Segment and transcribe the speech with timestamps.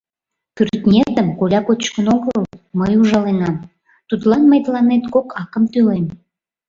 [0.55, 2.41] —Кӱртнетым коля кочкын огыл,
[2.79, 3.55] мый ужаленам;
[4.07, 6.05] тудлан мый тыланет кок акым тӱлем.